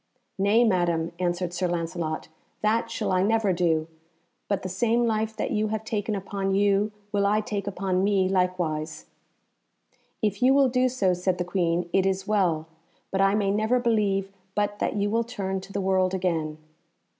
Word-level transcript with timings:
"Nay, 0.39 0.63
Madam," 0.63 1.11
answered 1.19 1.53
Sir 1.53 1.67
Lancelot, 1.67 2.27
"that 2.63 2.89
shall 2.89 3.11
I 3.11 3.21
never 3.21 3.53
do; 3.53 3.87
but 4.47 4.63
the 4.63 4.67
same 4.67 5.05
life 5.05 5.37
that 5.37 5.51
you 5.51 5.67
have 5.67 5.83
taken 5.85 6.15
upon 6.15 6.55
you, 6.55 6.91
will 7.11 7.27
I 7.27 7.39
take 7.39 7.67
upon 7.67 8.03
me 8.03 8.27
likewise." 8.27 9.05
"If 10.19 10.41
you 10.41 10.55
will 10.55 10.69
do 10.69 10.89
so," 10.89 11.13
said 11.13 11.37
the 11.37 11.45
Queen, 11.45 11.87
"it 11.93 12.07
is 12.07 12.25
well; 12.25 12.65
but 13.11 13.21
I 13.21 13.35
may 13.35 13.51
never 13.51 13.79
believe 13.79 14.31
but 14.55 14.79
that 14.79 14.95
you 14.95 15.11
will 15.11 15.23
turn 15.23 15.61
to 15.61 15.71
the 15.71 15.79
world 15.81 16.15
again." 16.15 16.57